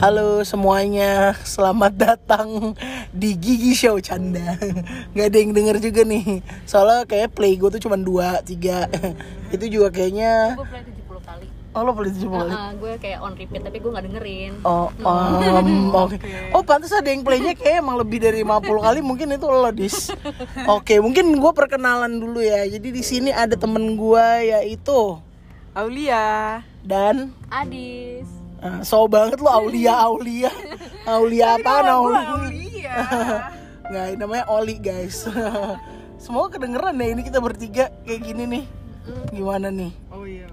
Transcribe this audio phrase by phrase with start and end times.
[0.00, 2.72] Halo semuanya, selamat datang
[3.12, 4.56] di Gigi Show Canda
[5.12, 8.88] Gak ada yang denger juga nih Soalnya kayak play gue tuh cuma 2, 3
[9.60, 11.46] Itu juga kayaknya gue play 70 kali
[11.76, 12.48] Oh lo play 70 kali?
[12.48, 16.16] Heeh, gue kayak on repeat tapi gue gak dengerin Oh, um, oke.
[16.56, 20.08] Oh, pantas ada yang playnya kayak emang lebih dari 50 kali mungkin itu lo dis.
[20.64, 22.64] Oke, mungkin gue perkenalan dulu ya.
[22.64, 25.20] Jadi di sini ada temen gue yaitu
[25.76, 30.52] Aulia dan Adis uh, so banget lo Aulia Aulia.
[31.10, 32.22] Aulia apa Aulia?
[32.36, 32.94] Aulia
[33.90, 35.26] Nggak, ini namanya Oli guys.
[36.22, 38.64] Semoga kedengeran ya ini kita bertiga kayak gini nih.
[39.34, 39.90] Gimana nih?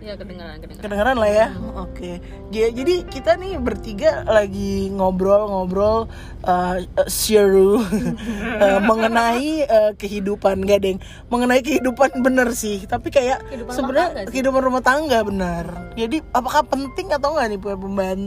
[0.00, 0.84] Iya ya kedengeran kedengeran.
[0.86, 1.46] Kedengeran lah ya.
[1.76, 2.22] Oke.
[2.54, 6.08] Ja- jadi kita nih bertiga lagi ngobrol-ngobrol
[6.46, 7.82] uh, seru.
[7.82, 10.98] Uh, mengenai uh, kehidupan gak deng?
[11.28, 15.68] Mengenai kehidupan bener sih tapi kayak sebenarnya kehidupan rumah tangga bener.
[15.98, 18.18] Jadi apakah penting atau enggak nih punya pemban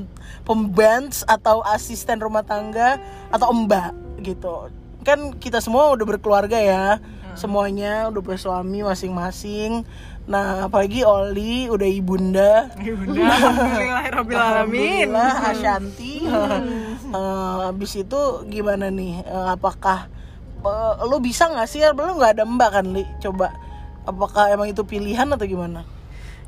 [0.45, 3.01] pembans atau asisten rumah tangga
[3.33, 4.69] atau mbak gitu?
[5.01, 7.01] Kan kita semua udah berkeluarga ya.
[7.33, 9.81] Semuanya udah punya suami masing-masing
[10.23, 12.71] nah apalagi Oli udah ibunda.
[12.79, 16.13] Bunda Alhamdulillahirabbil alamin Alhamdulillah Ashanti.
[17.13, 19.19] Eh, habis itu gimana nih?
[19.21, 20.07] Eh, apakah
[20.63, 23.03] eh, lu bisa nggak sih belum nggak ada mbak kan li?
[23.19, 23.51] Coba
[24.07, 25.83] apakah emang itu pilihan atau gimana?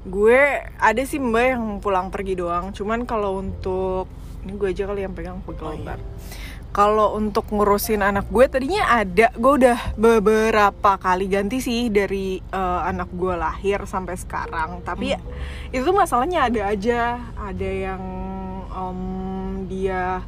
[0.07, 2.71] Gue ada sih mbak yang pulang pergi doang.
[2.71, 4.07] Cuman kalau untuk
[4.45, 5.73] Ini gue aja kali yang pegang pegel
[6.75, 9.31] Kalau untuk ngurusin anak gue tadinya ada.
[9.31, 14.83] Gue udah beberapa kali ganti sih dari eh, anak gue lahir sampai sekarang.
[14.83, 15.15] Tapi
[15.71, 17.23] itu masalahnya ada aja.
[17.39, 18.03] Ada yang
[18.75, 18.99] em,
[19.71, 20.19] dia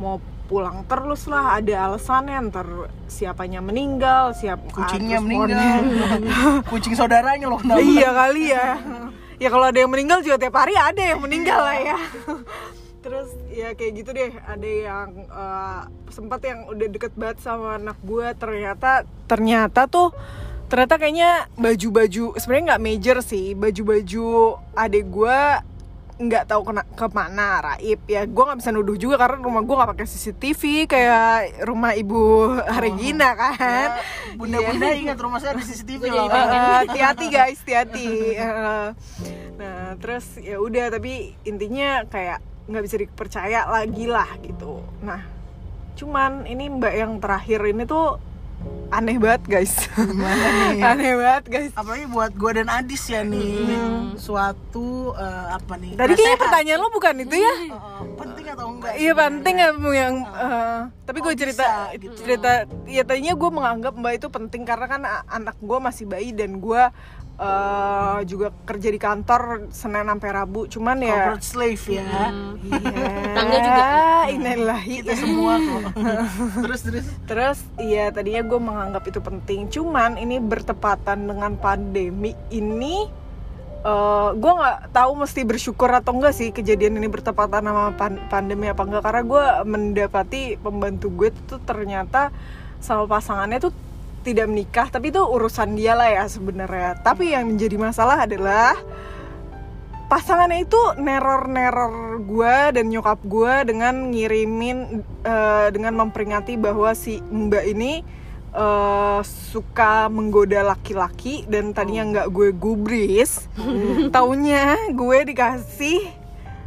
[0.00, 0.16] mau
[0.48, 1.60] pulang terus lah.
[1.60, 5.84] Ada alasannya ntar siapanya meninggal siap kucingnya meninggal.
[6.72, 8.68] kucing saudaranya loh iya kali ya.
[9.40, 11.96] Ya kalau ada yang meninggal juga tiap hari ada yang meninggal lah ya
[13.00, 17.96] terus ya kayak gitu deh ada yang eh, sempat yang udah deket banget sama anak
[18.04, 20.12] gue ternyata ternyata tuh
[20.70, 23.58] ternyata kayaknya baju-baju sebenarnya nggak major sih.
[23.58, 24.26] Baju-baju
[24.78, 25.40] adik gue
[26.20, 28.00] nggak tahu kena ke mana raib.
[28.06, 32.54] Ya gue nggak bisa nuduh juga karena rumah gue nggak pakai CCTV kayak rumah ibu
[32.78, 33.58] Regina kan?
[33.58, 36.26] Ya, bunda-bunda ingat rumah saya ada CCTV Gua loh.
[36.30, 38.08] Eh, hati-hati guys, hati-hati.
[39.60, 44.78] Nah, terus ya udah tapi intinya kayak nggak bisa dipercaya lagi lah gitu.
[45.02, 45.26] Nah,
[45.98, 48.22] cuman ini Mbak yang terakhir ini tuh
[48.90, 49.74] aneh banget guys.
[49.98, 50.82] Nih?
[50.90, 51.72] aneh banget guys.
[51.74, 53.78] apalagi buat gue dan Adis ya nih
[54.18, 57.54] suatu eh, apa nih Tadi kayaknya pertanyaan lo bukan itu ya?
[57.70, 57.72] Eh,
[58.18, 62.14] penting atau Iya penting ya yang eh, tapi gue Kok cerita bisa gitu?
[62.24, 62.50] cerita
[62.88, 66.82] ya tadinya gue menganggap mbak itu penting karena kan anak gue masih bayi dan gue
[67.40, 70.68] eh, juga kerja di kantor senin sampai rabu.
[70.68, 72.04] Cuman ya corporate slave ya.
[72.04, 72.24] Iya.
[73.36, 73.84] Tangga juga.
[74.30, 74.94] innalillahi.
[75.00, 75.82] Kita semua kok.
[76.68, 77.06] Terus terus.
[77.24, 79.72] Terus iya tadinya gue menganggap itu penting.
[79.72, 83.08] Cuman ini bertepatan dengan pandemi ini
[83.80, 88.68] eh gue nggak tahu mesti bersyukur atau enggak sih kejadian ini bertepatan sama pan- pandemi
[88.68, 92.28] apa enggak karena gue mendapati pembantu gue tuh ternyata
[92.76, 93.72] sama pasangannya tuh
[94.20, 97.00] tidak menikah tapi itu urusan dia lah ya sebenarnya.
[97.00, 98.76] Tapi yang menjadi masalah adalah
[100.12, 104.78] pasangannya itu neror-neror gue dan nyokap gue dengan ngirimin
[105.24, 108.02] eh, dengan memperingati bahwa si mbak ini
[108.50, 113.46] eh, suka menggoda laki-laki dan tadinya nggak gue gubris.
[114.14, 116.10] Taunya gue dikasih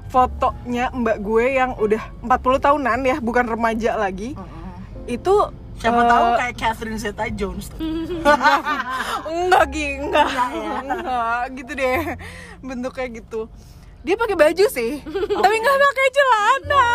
[0.07, 2.29] fotonya mbak gue yang udah 40
[2.61, 4.37] tahunan ya bukan remaja lagi.
[5.09, 5.49] Itu
[5.81, 7.67] siapa eh, tahu kayak Catherine Zeta Jones
[9.27, 10.29] enggak Gi, enggak.
[10.29, 10.71] Enggak ya?
[10.85, 12.01] enggak gitu deh.
[12.61, 13.41] Bentuknya gitu.
[14.03, 14.99] Dia pakai baju sih
[15.31, 16.87] tapi nggak pakai celana.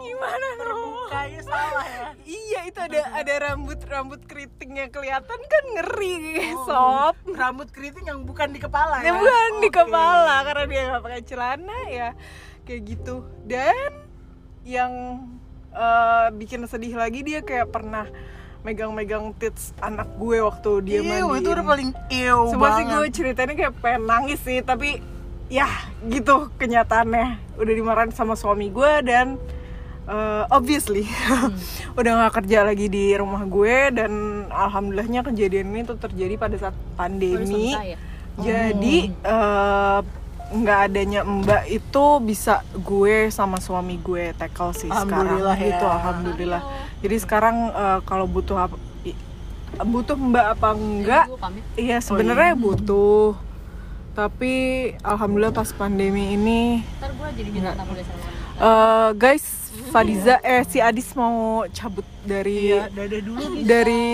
[0.00, 0.48] Gimana?
[0.60, 0.79] Dong
[1.10, 2.06] kayaknya salah ya.
[2.22, 6.16] Iya itu ada ada rambut rambut keriting yang kelihatan kan ngeri
[6.64, 7.14] sob.
[7.26, 9.12] Rambut keriting yang bukan di kepala ya ya?
[9.12, 9.76] bukan di Oke.
[9.76, 12.08] kepala karena dia nggak pakai celana ya.
[12.62, 13.14] Kayak gitu.
[13.42, 13.90] Dan
[14.62, 14.92] yang
[15.70, 18.06] eh, bikin sedih lagi dia kayak pernah
[18.60, 21.40] megang-megang tits anak gue waktu dia Iu, mandiin.
[21.40, 22.92] itu udah paling iu Semua sih banget.
[22.92, 25.00] gue ceritanya kayak pengen nangis sih Tapi
[25.48, 25.64] ya
[26.04, 29.40] gitu kenyataannya Udah dimarahin sama suami gue dan
[30.08, 31.04] eh, Obviously
[31.98, 34.12] Udah gak kerja lagi di rumah gue Dan
[34.48, 37.72] alhamdulillahnya kejadian ini tuh terjadi pada saat pandemi.
[37.72, 37.98] Ya?
[38.40, 40.00] Jadi eh,
[40.50, 45.06] nggak adanya mbak itu bisa gue sama suami gue tackle sih sekarang.
[45.06, 45.66] Alhamdulillah ya.
[45.70, 46.62] gitu alhamdulillah.
[47.00, 48.76] Jadi sekarang eh, kalau butuh apa
[49.86, 51.24] butuh mbak apa enggak?
[51.26, 51.62] Jadi gue pamit.
[51.78, 53.38] Iya sebenarnya butuh.
[54.10, 54.52] Tapi
[55.06, 58.26] alhamdulillah pas pandemi ini Ntar gue jadi bintang tamu deh sama
[58.60, 59.44] Eh, guys,
[59.88, 63.64] Fadiza eh si Adis mau cabut dari Iya, dadah dulu guys.
[63.64, 64.04] dari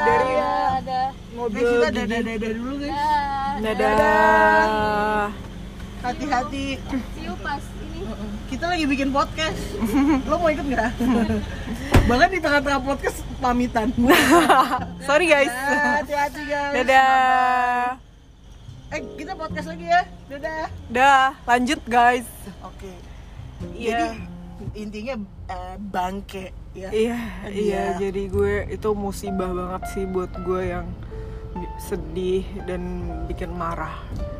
[0.00, 1.00] dari Ada, ada.
[1.36, 1.98] mobil Guys, kita gigi.
[2.00, 2.96] dadah dadah dulu guys.
[3.60, 5.22] Dadah.
[6.00, 6.66] Hati-hati.
[7.12, 8.00] See you pas ini.
[8.48, 9.60] Kita lagi bikin podcast.
[10.24, 10.90] Lo mau ikut nggak?
[12.08, 13.92] Bahkan di tengah-tengah podcast pamitan.
[15.06, 15.52] Sorry guys.
[15.52, 16.72] Hati-hati guys.
[16.72, 18.00] Dadah.
[18.90, 20.02] Eh, kita podcast lagi ya.
[20.26, 20.66] Dadah.
[20.88, 22.24] Dah, lanjut guys.
[22.64, 23.09] Oke.
[23.72, 24.12] Iya.
[24.12, 24.18] Jadi
[24.76, 25.14] intinya
[25.48, 26.88] eh, bangke ya.
[26.92, 27.18] Iya,
[27.48, 27.84] iya, Iya.
[27.98, 30.86] jadi gue itu musibah banget sih buat gue yang
[31.80, 32.82] sedih dan
[33.26, 33.94] bikin marah.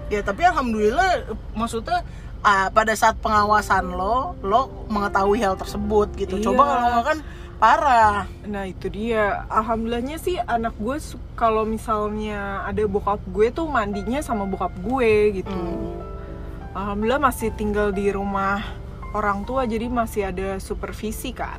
[0.08, 2.06] Ya tapi alhamdulillah maksudnya
[2.40, 6.38] ah, pada saat pengawasan lo, lo mengetahui hal tersebut gitu.
[6.40, 6.70] Coba Iya.
[6.70, 7.18] kalau nggak kan
[7.60, 8.16] parah.
[8.46, 10.96] Nah itu dia, alhamdulillahnya sih anak gue
[11.34, 15.52] kalau misalnya ada bokap gue tuh mandinya sama bokap gue gitu.
[15.52, 16.00] Hmm.
[16.70, 18.62] Alhamdulillah masih tinggal di rumah
[19.16, 21.58] orang tua jadi masih ada supervisi kan.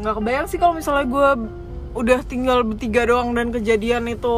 [0.00, 1.28] Nggak kebayang sih kalau misalnya gue
[1.90, 4.36] udah tinggal bertiga doang dan kejadian itu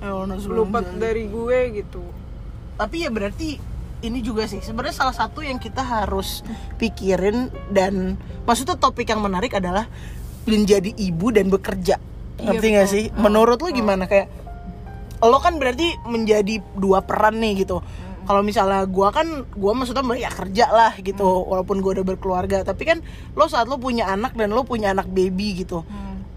[0.00, 0.16] Ya,
[0.48, 2.00] lupa dari gue gitu.
[2.80, 3.60] Tapi ya berarti
[4.00, 6.40] ini juga sih sebenarnya salah satu yang kita harus
[6.80, 8.16] pikirin dan
[8.48, 9.84] maksudnya topik yang menarik adalah
[10.48, 12.00] menjadi ibu dan bekerja.
[12.40, 12.72] Iya, Ngerti betul.
[12.72, 13.04] nggak sih?
[13.20, 14.32] Menurut lo gimana kayak
[15.20, 17.84] lo kan berarti menjadi dua peran nih gitu.
[18.24, 22.62] Kalau misalnya gua kan gua maksudnya ya kerja lah gitu walaupun gua udah berkeluarga.
[22.64, 22.98] Tapi kan
[23.36, 25.84] lo saat lo punya anak dan lo punya anak baby gitu.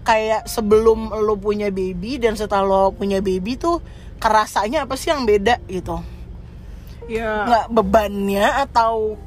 [0.04, 3.80] Kayak sebelum lo punya baby dan setelah lo punya baby tuh
[4.20, 6.00] kerasanya apa sih yang beda gitu?
[7.04, 9.20] Ya, nggak bebannya atau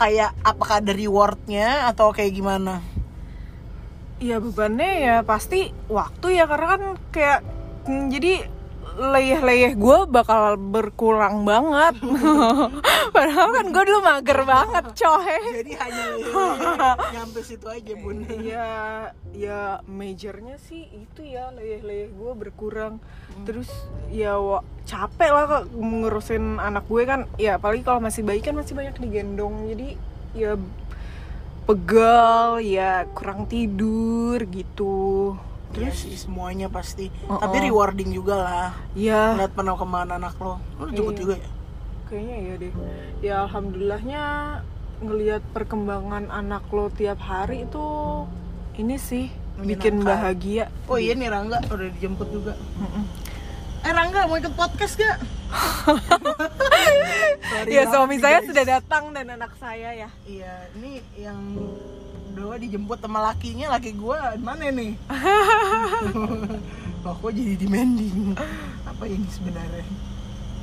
[0.00, 2.80] kayak apakah ada rewardnya atau kayak gimana?
[4.18, 6.82] Iya bebannya ya pasti waktu ya karena kan
[7.14, 7.40] kayak
[7.86, 8.32] mm, jadi
[8.96, 12.00] leyeh-leyeh gue bakal berkurang banget.
[13.14, 15.38] Padahal kan gue dulu mager banget coy.
[15.54, 16.04] jadi hanya
[17.14, 18.68] nyampe situ aja bun Iya,
[19.30, 23.02] ya majornya sih itu ya leyeh-leyeh gue berkurang.
[23.42, 23.68] Terus
[24.08, 27.26] ya wa- capek lah ngurusin anak gue kan.
[27.36, 29.66] Ya apalagi kalau masih bayi kan masih banyak digendong.
[29.66, 29.98] Jadi
[30.32, 30.54] ya
[31.64, 35.36] pegal, ya kurang tidur gitu.
[35.74, 37.12] Terus sih semuanya pasti.
[37.28, 37.64] Oh, tapi oh.
[37.70, 38.68] rewarding juga lah.
[38.96, 40.56] Ya ngeliat penuh ke mana anak lo.
[40.80, 41.20] Lo jemput Iya.
[41.20, 41.50] juga ya?
[42.08, 42.72] Kayaknya ya deh.
[43.20, 44.22] Ya alhamdulillahnya
[44.98, 47.86] ngelihat perkembangan anak lo tiap hari itu
[48.78, 49.26] ini sih
[49.58, 50.70] bikin bahagia.
[50.86, 52.54] oh iya nih Rangga udah dijemput juga.
[53.82, 55.18] Eh Rangga mau ikut podcast gak
[57.48, 60.08] Sorry Ya suami saya sudah datang dan anak saya ya.
[60.26, 61.40] Iya, ini yang
[62.38, 64.94] Doa dijemput sama lakinya, laki di mana nih?
[67.02, 68.38] Kok jadi demanding?
[68.86, 69.82] Apa ini sebenarnya?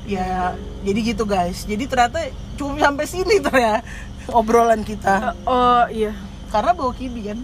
[0.07, 0.55] Ya,
[0.87, 1.67] jadi gitu guys.
[1.67, 3.83] Jadi ternyata cuma sampai sini ternyata
[4.31, 5.35] obrolan kita.
[5.43, 6.15] Oh iya.
[6.47, 7.43] Karena bawa kibi kan?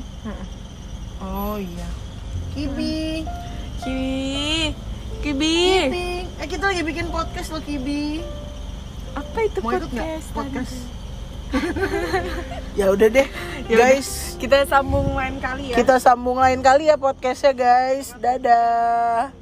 [1.19, 1.87] Oh iya.
[2.55, 3.27] Kibi.
[3.83, 4.71] Kibi.
[5.19, 5.55] Kibi.
[5.91, 6.07] Kibi.
[6.39, 8.23] Eh kita lagi bikin podcast loh Kibi.
[9.11, 10.27] Apa itu Mau ikut podcast?
[10.31, 11.00] podcast?
[12.79, 13.27] ya udah deh,
[13.67, 14.35] Ya guys.
[14.39, 15.75] Kita sambung lain kali ya.
[15.77, 18.15] Kita sambung lain kali ya podcastnya guys.
[18.17, 19.40] Dadah.